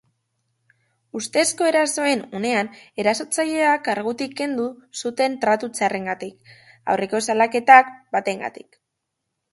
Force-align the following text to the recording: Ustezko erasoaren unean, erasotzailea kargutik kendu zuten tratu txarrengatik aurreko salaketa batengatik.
Ustezko 1.19 1.67
erasoaren 1.71 2.23
unean, 2.39 2.71
erasotzailea 3.03 3.75
kargutik 3.89 4.35
kendu 4.41 4.65
zuten 5.03 5.39
tratu 5.45 5.73
txarrengatik 5.77 6.53
aurreko 6.95 7.23
salaketa 7.31 7.77
batengatik. 8.17 8.81